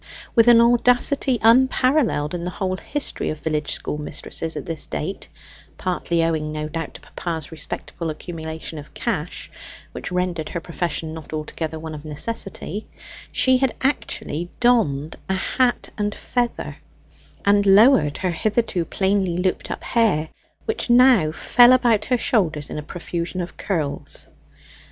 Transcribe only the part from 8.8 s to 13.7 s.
cash, which rendered her profession not altogether one of necessity she